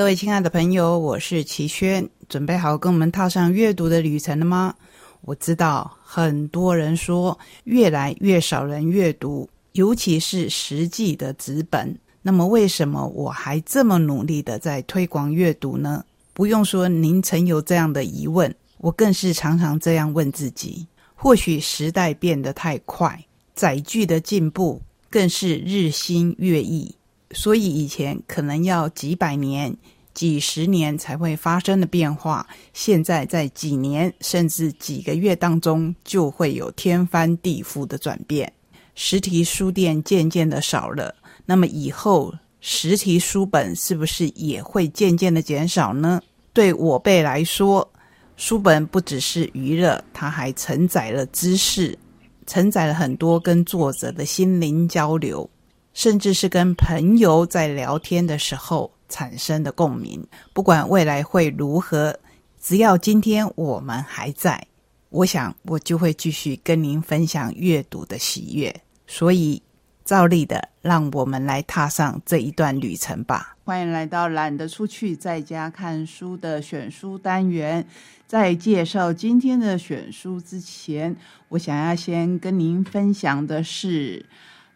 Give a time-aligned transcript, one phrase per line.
[0.00, 4.74] 各位亲爱的朋友，我是齐轩，准备好跟我们踏上阅读的旅程了吗？
[5.20, 11.94] 我知道很多人说越来越少人阅读，尤其是实际的纸本。
[12.22, 16.02] 那么，为什么我还这么努力的在推广阅读呢？
[16.32, 20.86] 不用说，您曾有这样的疑问，我更是常常这样问自己。
[21.14, 23.22] 或许时代变得太快，
[23.54, 26.94] 载具的进步更是日新月异，
[27.32, 29.76] 所以以前可能要几百年、
[30.20, 38.52] 几十年才会发生的变化，现在在几年甚至几个月当中就会有天翻地覆的转变。
[38.94, 41.14] 实体书店渐渐的少了。
[41.46, 46.20] 那么以后实体书本是不是也会渐渐的减少呢？
[46.52, 47.90] 对我辈来说，
[48.36, 51.98] 书本不只是娱乐，它还承载了知识，
[52.46, 55.48] 承载了很多跟作者的心灵交流，
[55.94, 60.26] 甚至是跟朋友在聊天的时候产生的共鸣。
[60.54, 62.18] 不管未来会如何，
[62.58, 64.66] 只要今天我们还在，
[65.10, 68.80] 我想我就会继续跟您分享阅读的喜悦。
[69.06, 69.62] 所以。
[70.02, 73.56] 照例的，让我们来踏上这一段旅程吧。
[73.62, 77.86] 欢迎来到懒得出去，在家看书的选书单元。
[78.26, 81.14] 在介绍今天的选书之前，
[81.50, 84.26] 我想要先跟您分享的是，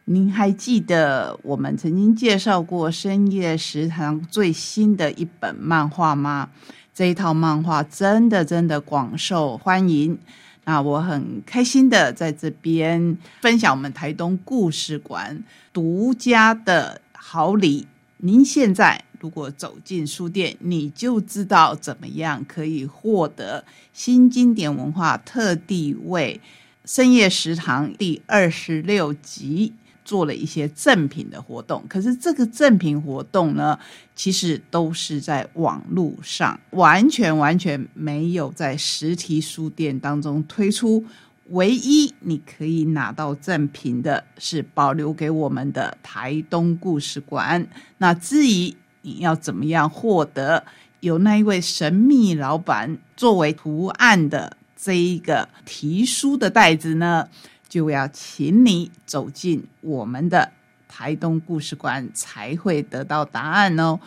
[0.07, 6.51] 您还记得我们曾经介绍过深夜食堂最新的一本漫画吗？
[6.93, 10.19] 这一套漫画真的真的广受欢迎。
[10.65, 17.87] 那我很开心的在这边分享我们台东故事馆独家的好礼。
[18.19, 23.65] 您现在如果走进书店，你就知道怎么样可以获得
[23.95, 26.39] 新经典文化特地为
[26.85, 29.73] 深夜食堂第二十六集。
[30.05, 33.79] 做了一些赠品的活动，可是这个赠品活动呢，
[34.15, 41.05] 其实都是在网络上，完全完全没有在实体书店当中推出。
[41.51, 47.67] 唯一你可以拿到赠品的是保留给我们的台东故事馆。
[47.99, 50.65] 那至于你要怎么样获得
[51.01, 57.29] 由那一位神秘老板作为图案的这一个提书的袋子呢？
[57.75, 60.49] 就要请你走进我们的
[60.87, 63.99] 台东故事馆，才会得到答案哦。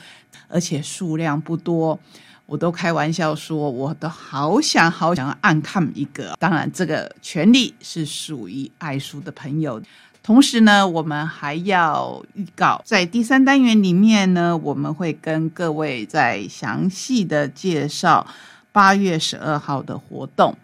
[0.48, 2.00] 而且数量不多，
[2.46, 6.34] 我都开玩笑说，我都好想好想暗看一个。
[6.40, 9.84] 当然，这个权利是属于爱书的朋友。
[10.24, 18.26] 同时呢，我们还要预告，在第三单元里面呢，我们会跟各位再详细的介绍
[18.72, 20.56] 八月十二号的活动。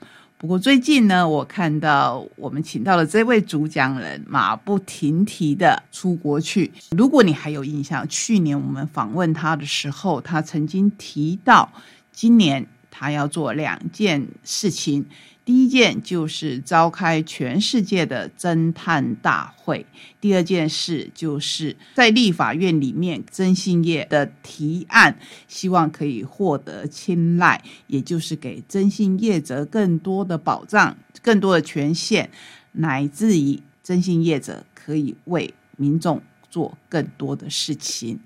[0.44, 6.70] 不过最近呢，我看到我们请到了这位主讲人，马不停蹄的出国去。
[6.92, 11.72] 如果你还有印象，去年我们访问他的时候，他曾经提到，
[12.12, 15.06] 今年他要做两件事情。
[15.46, 19.86] 第一件就是召开全世界的侦探大会，
[20.22, 25.18] 第二件事就是在立法院里面征信业的提案，
[25.50, 32.30] 希望可以获得青睐，也就是给征信业者更多的保障、更多的权限，
[32.72, 38.18] 乃至于征信业者可以为民众做更多的事情。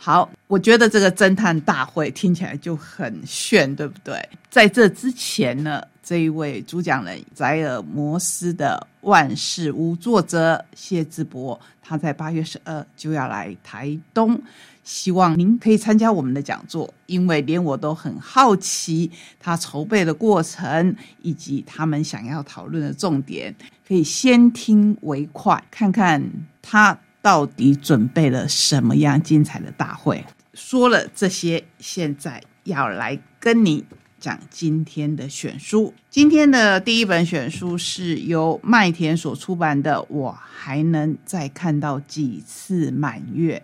[0.00, 4.16] 好，我觉得这个侦探大会听起来就很炫，对不对？
[4.48, 14.40] 在这之前呢，这一位主讲人宅尔摩斯的万事屋作者谢志博，他在八月十二就要来台东，
[14.82, 23.54] 希望您可以参加我们的讲座，因为连我都很好奇他筹备的过程以及他们想要讨论的重点，
[23.86, 26.24] 可以先听为快，看看
[26.62, 26.98] 他。
[27.20, 30.24] 到底准备了什么样精彩的大会？
[30.54, 33.84] 说了这些，现在要来跟你
[34.20, 35.94] 讲今天的选书。
[36.10, 43.62] 今天的第一本选书是由麦田所出版的《我还能再看到几次满月》，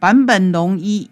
[0.00, 1.08] 坂本龙一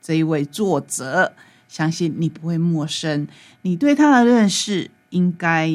[0.00, 1.32] 这一位作者，
[1.68, 3.28] 相信你不会陌生。
[3.62, 5.70] 你对他的认识，应该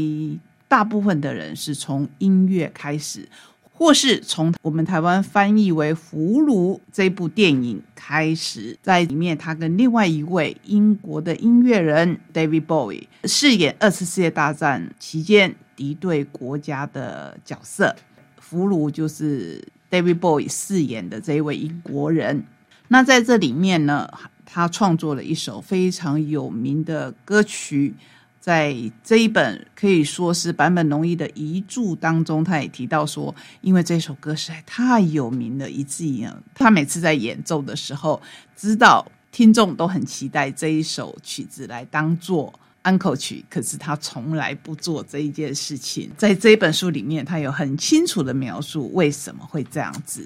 [0.67, 3.29] 大部分的人是从音乐开始。
[3.77, 17.95] 或是从我们台湾翻译为《俘虏》这部电影开始，在里面他跟另外一位英国的音乐人 David Bowie 饰演二次世界大战期间敌对国家的角色。
[18.39, 22.43] 俘虏就是 David Bowie 饰演的这一位英国人。
[22.87, 24.09] 那在这里面呢，
[24.43, 27.93] 他创作了一首非常有名的歌曲。
[28.39, 36.25] 在这一本可以说是坂本龙一的遗著当中，他也提到说，因为这首歌实在太有名了，以至于
[36.55, 38.21] 他每次在演奏的时候，
[38.55, 42.53] 知道听众都很期待这一首曲子来当做
[42.83, 46.09] 安可曲，可是他从来不做这一件事情。
[46.15, 50.25] 在这一本书里面，他有很清楚的描述为什么会这样子。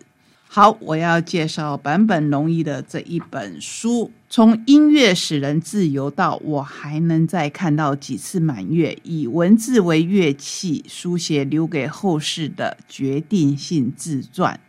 [0.53, 4.12] 好，我要介绍坂本龙一的这一本书。
[4.30, 14.59] 从音乐使人自由到我还能再看到几次满月，以文字为乐器，书写留给后世的决定性自传。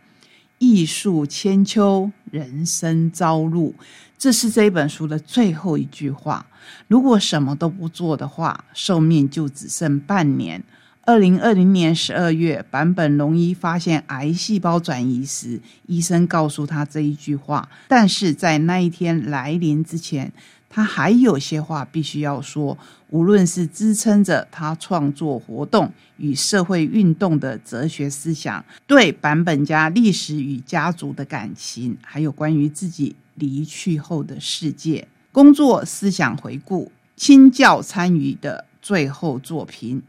[0.57, 3.75] 艺术千秋，人生朝露，
[4.17, 6.45] 这是这一本书的最后一句话。
[6.87, 10.63] 如果什么都不做的话，寿命就只剩半年。
[11.05, 17.67] 二零二零年十二月，坂本龙一发现癌细胞转移时，医生告诉他这一句话。
[17.89, 20.31] 但是在那一天来临之前，
[20.69, 22.77] 他还有些话必须要说。
[23.09, 40.01] 无论是支撑着他创作活动与社会运动的哲学思想，对坂本家历史与家族的感情，还有关于自己离去后的世界、工作思想回顾、亲教参与的最后作品。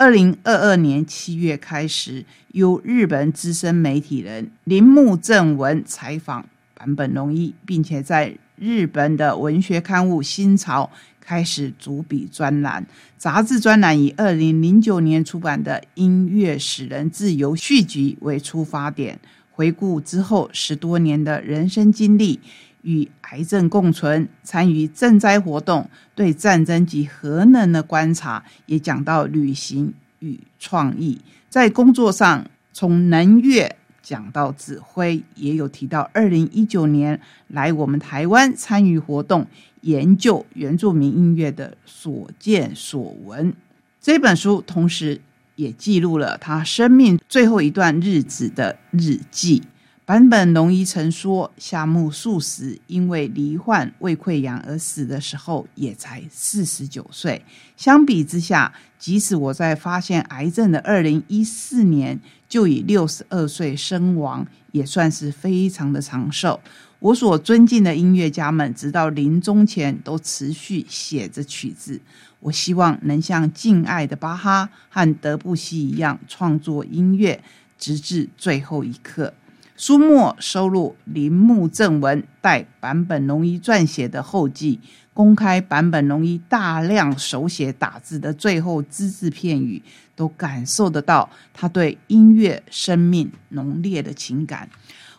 [0.00, 6.42] 二零二二年七月开始，由日本资深媒体人铃木正文采访
[6.74, 12.86] 坂本龙一，并且在日本的文学刊物《新潮》开始主笔专栏。
[13.18, 19.20] 杂志专栏以二零零九年出版的《音乐使人自由》续集为出发点，
[19.50, 22.40] 回顾之后十多年的人生经历。
[22.82, 31.20] 与癌症共存，参与赈灾活动，对战争及核能的观察，也讲到旅行与创意。
[31.48, 39.46] 在工作上，从能乐讲到指挥，也有提到二零一九年来我们台湾参与活动，
[39.82, 43.52] 研究原住民音乐的所见所闻。
[44.00, 45.20] 这本书同时
[45.56, 49.62] 也记录了他生命最后一段日子的日记。
[50.10, 57.40] 坂本龙一曾说：“夏目漱石因为罹患胃溃疡而死的时候，也才四十九岁。
[57.76, 62.18] 相比之下，即使我在发现癌症的二零一四年
[62.48, 66.58] 就以六十二岁身亡，也算是非常的长寿。
[66.98, 72.00] 我所尊敬的音乐家们，直到临终前都持续写着曲子。
[72.40, 77.40] 我希望能像敬爱的巴哈和德布西一样创作音乐，
[77.78, 79.32] 直至最后一刻。”
[79.80, 84.78] 书末收录铃木正文代坂本龙一撰写的后记，
[85.14, 89.82] 公开坂本龙一大量手写打字的最后只字片语，
[90.14, 94.68] 都感受得到他对音乐生命浓烈的情感。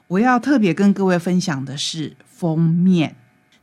[0.05, 3.15] 我要特别跟各位分享的是封面，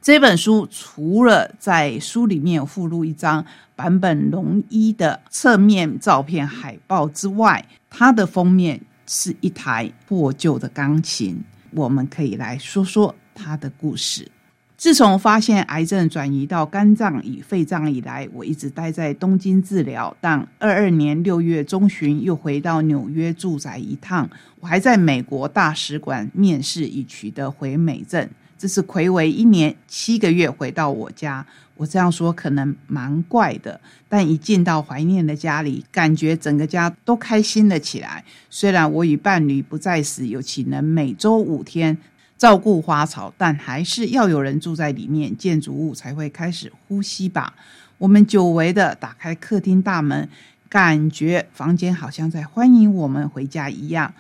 [0.03, 3.47] 这本书除了在书里面有附录一张
[3.77, 8.81] 坂本龙一的侧面照片海报之外，它的封面。
[9.09, 14.31] 是一台破旧的钢琴，我们可以来说说他的故事。
[14.77, 20.17] 自从发现癌症转移到肝脏与肺脏以来，我一直待在东京治疗。
[20.21, 28.29] 但二二年六月中旬又回到纽约住宅一趟，我还在美国大使馆面试，以取得回美证。
[28.57, 31.45] 这是魁违一年七个月回到我家。
[31.79, 38.25] 我这样说可能蛮怪的，但一进到怀念的家里，感觉整个家都开心了起来。
[38.51, 41.97] 虽然我与伴侣不在时，有岂能每周五天
[42.37, 47.55] 照顾花草，但还是要有人住在里面，建筑物才会开始呼吸吧。
[47.99, 50.29] 我们久违的打开客厅大门，
[50.69, 54.13] 感觉房间好像在欢迎我们回家一样，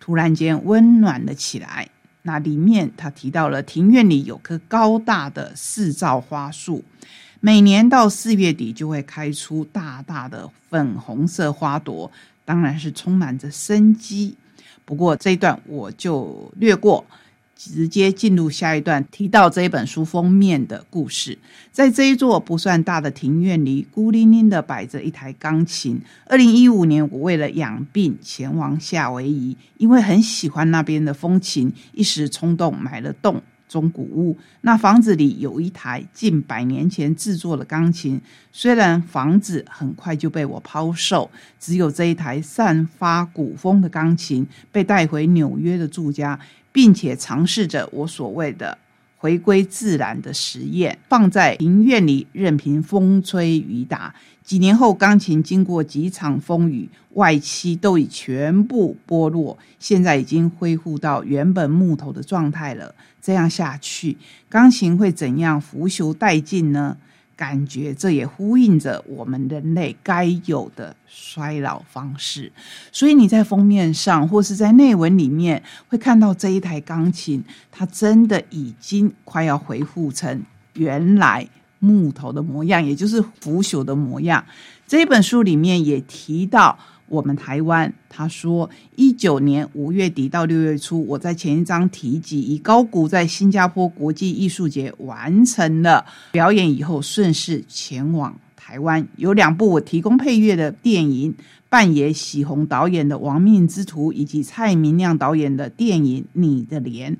[0.00, 1.90] 突然间温暖了起来。
[2.22, 6.84] 那里面他提到了庭院里有棵高大的四照花树，
[7.40, 12.10] 每年到四月底就会开出大大的粉红色花朵，
[12.44, 14.36] 当然是充满着生机。
[14.84, 17.04] 不过这一段我就略过。
[17.64, 21.38] 直接进入下一段，提到这一本书封面的故事。
[21.70, 26.00] 在这一座不算大的庭院里，孤零零的摆着一台钢琴。
[26.26, 34.36] 二零一五年，我为了养病前往夏威夷，因为很喜欢那边的风情，一时冲动买了栋中古屋。
[34.62, 46.38] 那房子里有一台近百年前制作的钢琴，虽然房子很快就被我抛售，只有这一台散发古风的钢琴被带回纽约的住家，
[46.72, 48.78] 并且尝试着我所谓的。
[49.18, 54.12] 回归自然的实验，放在庭院里任凭风吹雨打。
[54.42, 62.92] 几年后，钢琴经过几场风雨，外漆都已全部剥落，现在已经恢复到原本木头的状态了。
[63.20, 64.16] 这样下去，
[64.48, 66.96] 钢琴会怎样腐朽殆尽呢？
[67.36, 72.52] 感觉这也呼应着我们人类该有的衰老方式，
[72.90, 80.42] 所以你在封面上或是在内文里面会看到这一台钢琴，它真的已经快要恢复成
[80.74, 81.48] 原来
[81.78, 84.44] 木头的模样，也就是腐朽的模样。
[84.86, 86.78] 这本书里面也提到。
[87.08, 101.34] 我们台湾，他说，一九年五月底到六月初，我在前一章提及，以高谷在新加坡国际艺术节完成了表演以后，顺势前往台湾，有两部我提供配乐的电影，
[101.68, 107.12] 扮演喜红导演的《亡命之徒》，以及蔡明亮导演的电影《你的脸》。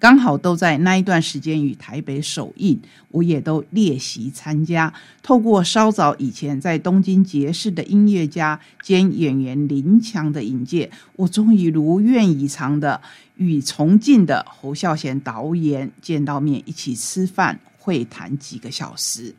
[0.00, 4.94] 刚好都在那一段时间与台北首映，我也都列席参加。
[5.24, 13.00] 透过稍早以前在东京结识的音乐家兼演员林强的引荐，我终于如愿以偿的
[13.36, 19.34] 与重庆的侯孝贤导演见到面，一起吃饭会谈几个小时。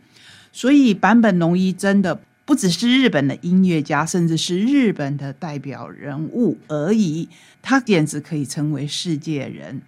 [0.51, 7.29] 所以坂本龙一真的不只是日本的音乐家，甚至是日本的代表人物而已，
[7.61, 9.81] 他简直可以称为世界人。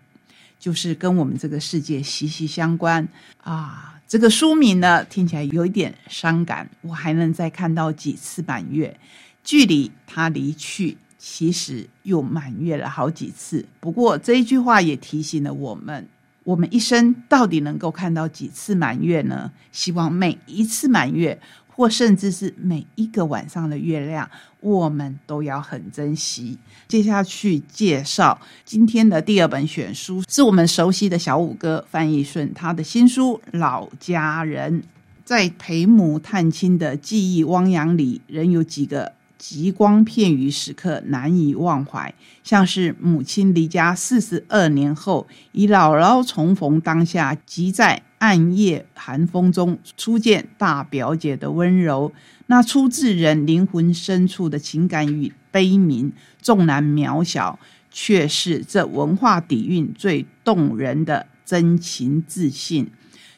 [0.61, 3.05] 就是跟我们这个世界息息相关
[3.43, 3.99] 啊！
[4.07, 6.69] 这个书名呢，听起来有一点伤感。
[6.81, 8.95] 我还能再看到几次满月，
[9.43, 13.65] 距离他离去，其实又满月了好几次。
[13.79, 16.07] 不过这一句话也提醒了我们：
[16.43, 19.51] 我们一生到底能够看到几次满月呢？
[19.71, 21.41] 希望每一次满月。
[21.75, 26.57] 或甚至是每一个晚上的月亮，我们都要很珍惜。
[26.87, 34.81] 接下去介绍今天的第二本选书，是我们熟悉的小五哥范义顺他的新书《老家人》。
[35.23, 42.13] 在陪母探亲的记忆汪洋里，仍有几个极光片语时刻难以忘怀，
[42.43, 48.03] 像是母亲离家四十二年后，与姥姥重逢当下，即在。
[48.21, 52.13] 暗夜寒风中初见大表姐的温柔，
[52.45, 57.57] 那出自人灵魂深处的情感与悲悯，纵然渺小，
[57.89, 62.91] 却是这文化底蕴最动人的真情自信，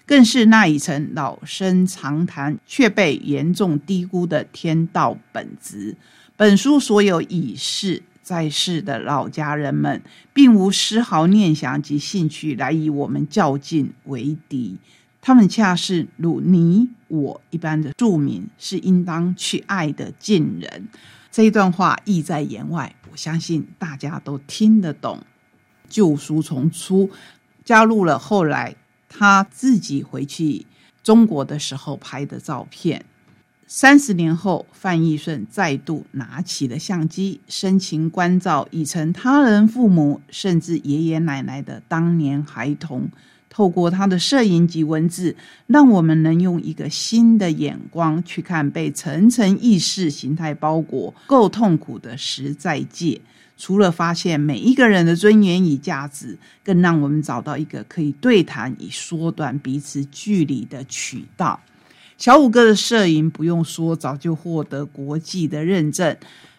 [0.05, 5.95] 更是那一层老生常谈却被严重低估的天道本质。
[6.35, 8.03] 本书所有已逝。
[8.23, 10.01] 在世的老家人们，
[10.33, 14.77] 并无丝毫念想及兴趣来与我们较劲为敌。
[15.21, 20.87] 他们恰是如你我一般的庶民，是应当去爱的近人。
[21.31, 25.19] 这一段话意在言外，我相信大家都听得懂。
[25.89, 27.09] 旧书重出，
[27.63, 28.75] 加入了后来
[29.07, 30.65] 他自己回去
[31.03, 33.05] 中国的时候拍的照片。
[33.75, 43.09] 三十年后，范义顺再度拿起了相机，深情关照已成他人父母，甚至爷爷奶奶的当年孩童。
[43.49, 53.19] 透过他的摄影及文字，让我们能用一个新的眼光去看被层层意识形态包裹、够痛苦的实在界。
[53.57, 61.59] 除了发现每一个人的尊严与价值，更让我们找到一个可以对谈以缩短彼此距离的渠道。
[62.17, 66.15] 小五哥的摄影不用说，早就获得国际的认证。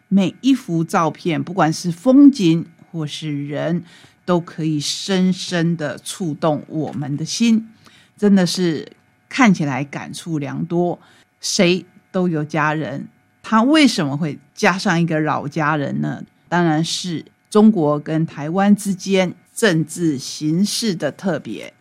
[0.09, 3.83] 每一幅照片，不管是风景或是人，
[4.25, 7.69] 都可以深深的触动我们的心。
[8.17, 8.87] 真的是
[9.29, 10.99] 看起来感触良多。
[11.41, 13.09] 谁都有家人，
[13.43, 16.23] 他为什么会加上一个老家人呢？
[16.49, 21.73] 当然是中国跟台湾之间政治形势的特别。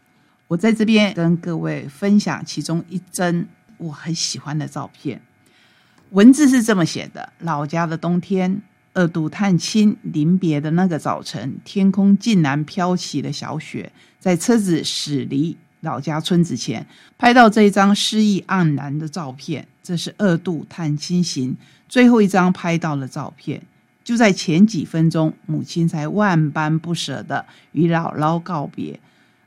[0.47, 3.47] 我在这边跟各位分享其中一帧。
[3.83, 5.21] 我很喜欢的照片，
[6.11, 8.61] 文字是这么写的：老家的冬天，
[8.93, 13.91] 二度探亲临别的那个早晨，天空竟然飘起了小雪。
[14.19, 16.87] 在车子驶离老家村子前，
[17.17, 19.67] 拍到这一张诗意盎然的照片。
[19.83, 21.57] 这是二度探亲行
[21.89, 23.61] 最后一张拍到的照片。
[24.01, 28.97] 就在前几分钟，母亲才万般不舍的与姥姥告别，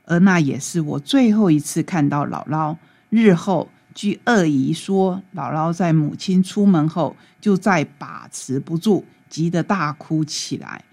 [0.05, 2.75] 而那也是我最后一次看到姥姥。
[3.09, 3.67] 日后。
[3.97, 10.85] 据二姨说，姥姥在母亲出门后就再把持不住，急得大哭起来。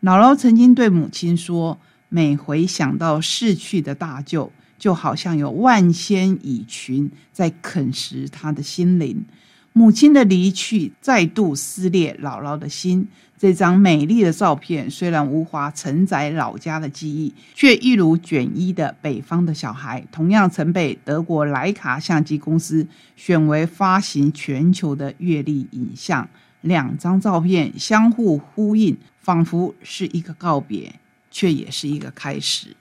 [0.00, 1.76] 姥姥曾经对母亲说
[2.08, 9.24] ：“每回想到逝去的大舅，就好像有万千蚁群在啃食他的心灵。
[9.72, 13.08] 母亲的离去再度撕裂姥姥的心。
[13.38, 22.86] 这张美丽的照片虽然无法承载老家的记忆，却一如卷衣的北方的小孩，同样曾被德国莱卡相机公司
[23.16, 26.28] 选为发行全球的阅历影像。
[26.60, 30.94] 两张照片相互呼应，仿佛是一个告别。
[31.34, 32.76] 却也是一个开始。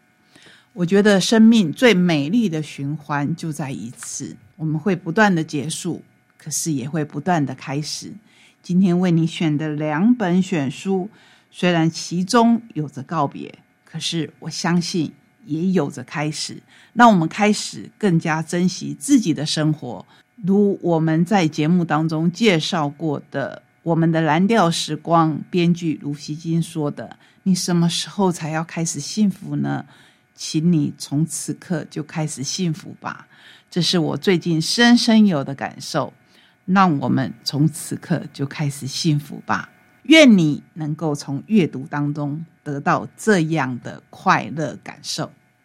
[0.73, 6.01] 我觉得生命最美丽的循环就在一次，我们会不断的结束，
[6.41, 8.11] 可是也会不断的开始。
[8.63, 11.07] 今天为你选的两本选书，
[11.51, 13.53] 虽然其中有着告别，
[13.85, 15.11] 可是我相信
[15.45, 16.57] 也有着开始。
[16.93, 20.03] 让我们开始更加珍惜自己的生活，
[20.43, 23.61] 如我们在节目当中介绍过的。
[23.83, 29.83] 我们的蓝调时光编剧卢锡金说的：“你什么时候才要开始幸福呢？
[30.35, 33.27] 请你从此刻就开始幸福吧。”
[33.71, 36.13] 这是我最近深深有的感受。
[36.73, 39.69] 让我们从此刻就开始幸福吧。
[40.03, 45.31] 愿你能够从阅读当中得到这样的快乐感受。